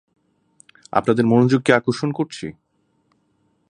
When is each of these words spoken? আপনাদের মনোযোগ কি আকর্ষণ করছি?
আপনাদের 0.93 1.25
মনোযোগ 1.25 1.59
কি 1.65 1.71
আকর্ষণ 1.73 2.09
করছি? 2.11 2.47